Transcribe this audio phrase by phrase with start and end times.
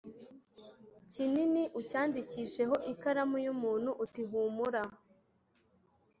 [1.11, 4.83] kinini ucyandikisheho ikaramu y umuntu uti humura